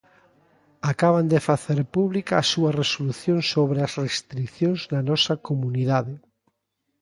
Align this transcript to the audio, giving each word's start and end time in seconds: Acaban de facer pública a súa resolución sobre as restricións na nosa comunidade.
Acaban 0.91 1.27
de 1.33 1.39
facer 1.49 1.79
pública 1.95 2.33
a 2.37 2.47
súa 2.51 2.71
resolución 2.81 3.39
sobre 3.53 3.79
as 3.87 3.93
restricións 4.05 4.81
na 4.93 5.01
nosa 5.09 5.33
comunidade. 5.47 6.15